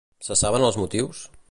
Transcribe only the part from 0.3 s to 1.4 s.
saben els motius?